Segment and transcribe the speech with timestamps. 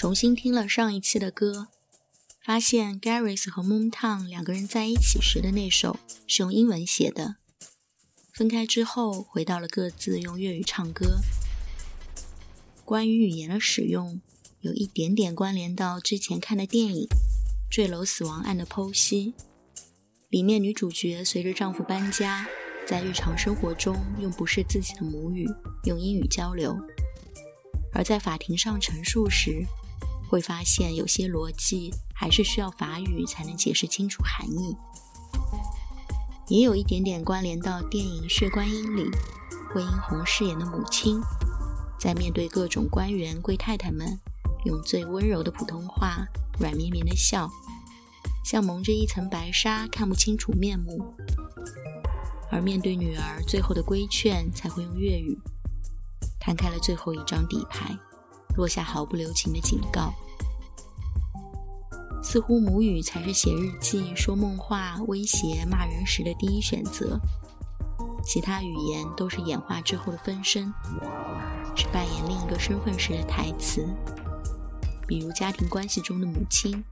[0.00, 1.68] 重新听了上一期的歌，
[2.42, 7.36] 发现 Garris 和 Moontown 两个人在一起时的那首是用英文写的，
[8.32, 11.18] 分开之后回到了各自用粤语唱歌。
[12.82, 14.22] 关于语言的使用，
[14.60, 17.02] 有一点点关联到之前看的电影
[17.70, 19.34] 《坠楼死亡案》的剖析。
[20.30, 22.48] 里面女主角随着丈夫搬家，
[22.86, 25.46] 在日常生活中用不是自己的母语
[25.84, 26.74] 用英语交流，
[27.92, 29.62] 而在法庭上陈述时，
[30.30, 34.76] 会发现有些逻辑还是需要法语才能解释清楚含义。
[36.46, 39.10] 也有一点点关联到电影《血观音》里，
[39.74, 41.20] 惠英红饰演的母亲，
[41.98, 44.20] 在面对各种官员贵太太们，
[44.64, 46.28] 用最温柔的普通话，
[46.60, 47.50] 软绵绵的笑。
[48.44, 50.96] 像蒙着一层白纱，看不清楚面目；
[52.52, 55.36] 而面对女儿最后的规劝，才会用粤语
[56.38, 57.96] 摊开了最后一张底牌，
[58.60, 60.12] 落下毫不留情的警告。
[62.22, 67.18] 似乎母语才是写日记、说梦话、威胁、骂人时的第一选择，
[68.22, 70.70] 其他语言都是演化之后的分身，
[71.74, 73.88] 是扮演另一个身份时的台词，
[75.08, 76.84] 比如家庭关系中的母亲。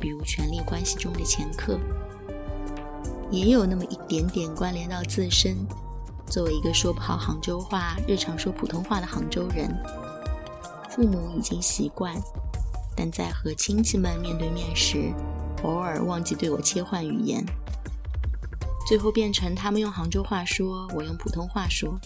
[0.00, 1.78] 比如权力关系中的前客，
[3.30, 5.56] 也有那么一点点关联到自身。
[6.26, 9.68] 作为一个说不好杭州话、日常说普通话的杭州人，
[10.94, 12.14] 父母已经习惯，
[12.94, 15.10] 但在和亲戚们面对面时，
[15.62, 17.42] 偶尔忘记对我切换语言，
[18.86, 21.98] 最后变成他们用杭州话说，我用普通话说。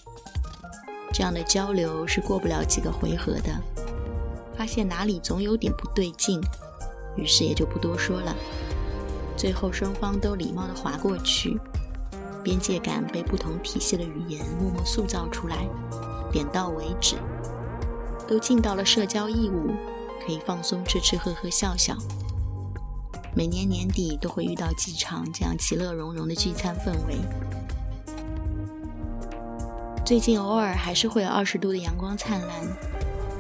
[1.12, 3.60] 这样的交流是过不了几个回合的，
[4.56, 6.40] 发现哪里总有点不对劲。
[7.16, 8.36] 于是也就不多说了，
[9.36, 11.58] 最后双方都礼貌地划过去，
[12.44, 15.66] 边界感被不同体系的语言默默塑造出来，
[16.30, 17.16] 点到为止，
[18.28, 19.72] 都尽到了社交义务，
[20.24, 21.96] 可以放松吃吃喝喝笑笑。
[23.34, 27.18] 每年年底都会遇到几场这样其乐融融的聚餐氛围。
[30.04, 32.66] 最近偶尔还是会有二十度的阳光灿烂，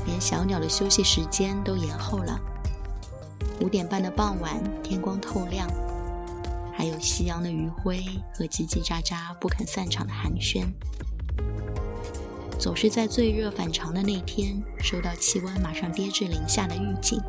[0.06, 2.38] 连小鸟的休息时间都延后了。
[3.60, 5.66] 五点半的傍晚，天光透亮，
[6.74, 8.04] 还有夕阳的余晖
[8.34, 10.66] 和叽叽喳喳不肯散场的寒暄。
[12.58, 17.20] 总是在最热反常的那天，收到气温马上跌至零下的预警；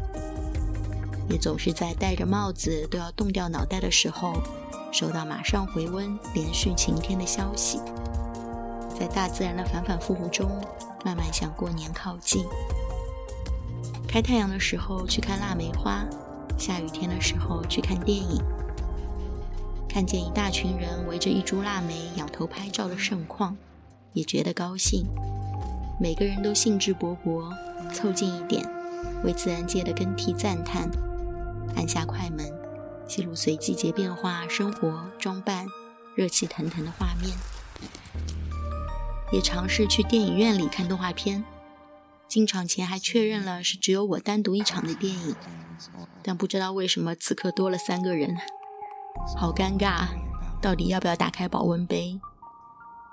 [1.30, 4.42] 也总是在戴着帽子都要冻掉脑袋的时候，
[4.92, 7.80] 收到马上回温、连续晴天的消息。
[8.98, 10.50] 在大自然的反反复复中，
[11.06, 12.46] 慢慢向过年靠近。
[14.08, 16.04] 开太阳的时候去看腊梅花，
[16.58, 18.42] 下雨天的时候去看电影，
[19.88, 23.56] 看见一大群人围着一株腊梅仰头拍照的盛况，
[24.17, 25.05] 也觉得高兴。
[26.00, 27.53] 每个人都兴致勃勃，
[27.94, 28.67] 凑近一点，
[29.23, 30.89] 为自然界的更替赞叹。
[31.75, 32.51] 按下快门，
[33.07, 35.67] 记录随季节变化、生活装扮、
[36.16, 37.31] 热气腾腾的画面。
[39.31, 41.44] 也尝试去电影院里看动画片。
[42.28, 45.35] 进场前还确认了是只有我单独一场的电影，
[46.23, 48.35] 但不知道为什么此刻多了三个人，
[49.38, 50.07] 好尴尬。
[50.59, 52.19] 到底要不要打开保温杯？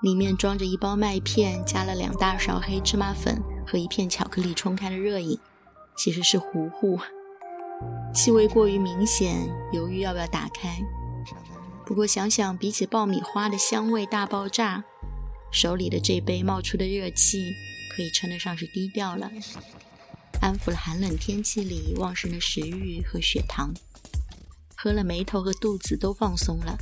[0.05, 5.39] 里面装着一包麦片，加了两大勺黑芝麻粉和一片巧克力冲开的热饮，
[5.97, 6.99] 其实是糊糊，
[8.13, 10.79] 气味过于明显，犹豫要不要打开。
[11.87, 14.83] 不过想想比起爆米花的香味大爆炸，
[15.51, 17.55] 手里的这杯冒出的热气。
[17.89, 19.31] 可以称得上是低调了，
[20.39, 23.73] 安抚了寒冷天气里旺盛的食欲和血糖，
[24.75, 26.77] 喝了眉头和肚子都放松了。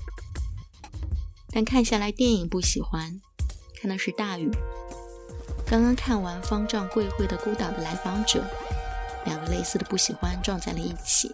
[1.54, 3.22] 但看下来电影不喜欢，
[3.80, 4.50] 看的是大雨。
[5.68, 8.44] 刚刚看完方丈贵会的孤岛的来访者，
[9.26, 11.32] 两个类似的不喜欢撞在了一起，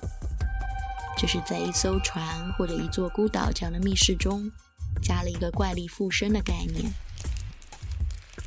[1.18, 4.52] 就是在一艘船或者一座孤岛这样的密室中，
[5.02, 6.92] 加了一个怪力附身的概念。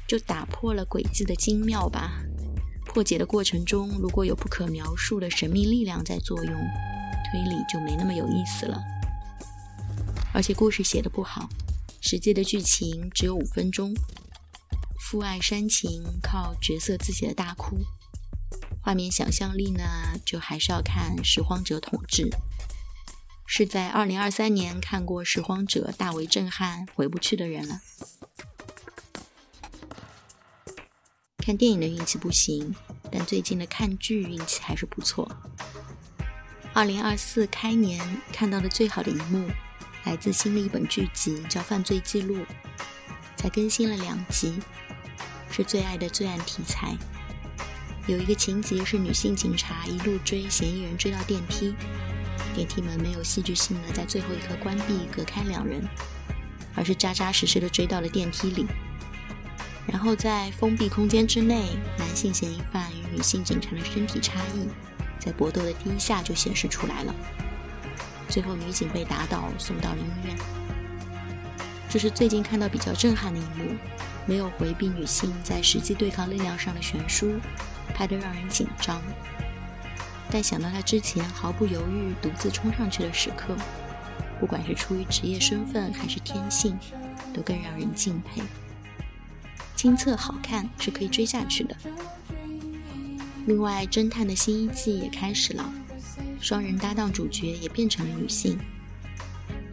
[0.06, 2.21] 就打破了诡计的精妙吧。
[2.84, 6.54] 破解的过程中，如果有不可描述的神秘力量在作用，
[7.30, 8.78] 推理就没那么有意思了。
[10.33, 11.49] 而且故事写的不好，
[12.01, 13.93] 实际的剧情只有五分钟。
[14.99, 17.79] 父爱煽情靠角色自己的大哭，
[18.83, 19.83] 画面想象力呢，
[20.25, 22.31] 就还是要看《拾荒者》统治。
[23.45, 27.83] 是在二零二三年看过《拾荒者》大为震撼、回不去的人了。
[31.37, 32.75] 看电影的运气不行，
[33.11, 35.31] 但最近的看剧运气还是不错。
[36.73, 39.47] 二零二四开年看到的最好的一幕，
[40.04, 42.37] 来自新的一本剧集，叫《犯罪记录》，
[43.37, 44.60] 才更新了两集，
[45.51, 46.97] 是最爱的罪案题材。
[48.09, 51.75] 有一个情节是女性警察一路追嫌疑人追到电梯，
[52.53, 55.81] 电梯门没有戏剧性的在最后一刻关闭隔开两人，
[56.75, 58.66] 而是扎扎实实的追到了电梯里。
[59.87, 64.69] 然后在封闭空间之内，男性嫌疑犯与女性警察的身体差异，
[65.21, 67.15] 在搏斗的第一下就显示出来了。
[68.33, 70.34] 最后女警被打倒，送到了医院。
[71.87, 73.77] 这是最近看到比较震撼的一幕，
[74.25, 77.39] 没有回避女性在实际对抗力量上的悬殊。
[77.95, 79.03] 拍得让人紧张，
[80.31, 83.55] 但想到他之前毫不犹豫独自冲上去的时刻，
[84.41, 86.79] 不管是出于职业身份还是天性，
[87.34, 88.41] 都更让人敬佩。
[89.77, 91.77] 亲测好看是可以追下去的。
[93.45, 95.71] 另外，侦探的新一季也开始了，
[96.42, 98.59] 双人搭档主角也变成了女性。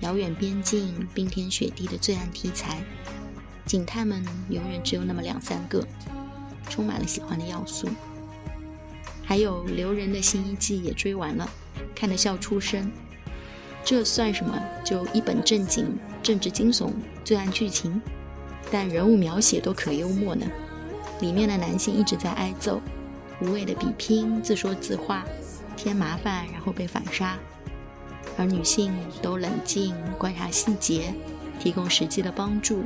[0.02, 2.84] 遥远边境、冰天雪地的罪案题材，
[3.66, 5.84] 警探们永远只有那么两三个，
[6.70, 7.90] 充满了喜欢的要素。
[9.26, 11.50] 还有留人的新一季也追完了，
[11.96, 12.92] 看得笑出声。
[13.84, 14.62] 这算什么？
[14.86, 16.92] 就一本正经政治惊悚
[17.24, 18.00] 罪案剧情，
[18.72, 20.46] 但人物描写都可幽默呢。
[21.20, 22.80] 里面的男性一直在挨揍，
[23.42, 25.26] 无谓的比拼，自说自话，
[25.80, 27.38] 添麻烦然后被反杀；
[28.38, 31.14] 而女性都冷静观察细节，
[31.58, 32.84] 提供实际的帮助，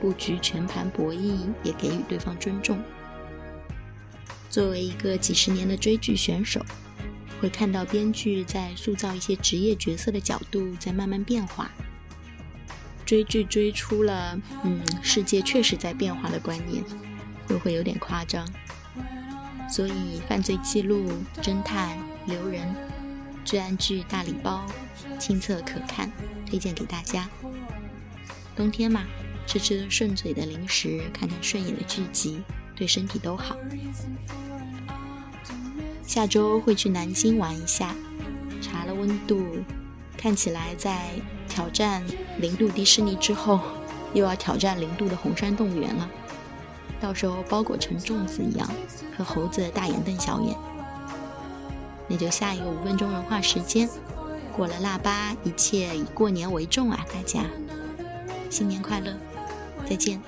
[0.00, 2.78] 布局全盘博弈，也给予对方尊重。
[4.48, 6.64] 作为一个几十年的追剧选手，
[7.40, 11.72] 会看到编剧在塑造一些职业角色的角度在慢慢变化。
[13.04, 16.84] 追剧追出了“嗯，世界确实在变化”的观念，
[17.48, 18.48] 会不会有点夸张？
[19.68, 21.10] 所以，犯罪记录、
[21.42, 22.74] 侦探、留人、
[23.44, 24.64] 罪案剧大礼包，
[25.18, 26.10] 亲测可看，
[26.46, 27.28] 推荐给大家。
[28.56, 29.02] 冬天嘛，
[29.46, 32.42] 吃吃顺嘴的零食，看看顺眼的剧集。
[32.74, 33.54] 对身体都好。
[36.04, 37.94] 下周会去南京玩一下，
[38.60, 39.46] 查了温度，
[40.16, 41.10] 看起来在
[41.48, 42.02] 挑战
[42.38, 43.60] 零度迪士尼之后，
[44.14, 46.10] 又要挑战零度的红山动物园了。
[46.98, 48.68] 到时候包裹成粽子一样，
[49.16, 50.56] 和猴子大眼瞪小眼。
[52.12, 53.88] 那就下一个五分钟文化时间，
[54.54, 57.06] 过了腊八，一切以过年为重啊！
[57.10, 57.42] 大家
[58.50, 59.16] 新年快乐，
[59.88, 60.20] 再见。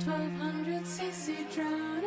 [0.00, 1.99] 1200cc.